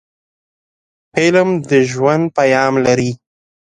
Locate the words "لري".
2.85-3.11